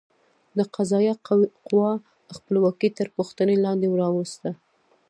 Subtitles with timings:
[0.57, 1.13] د قضایه
[1.73, 1.93] قوې
[2.35, 4.49] خپلواکي تر پوښتنې لاندې راوسته.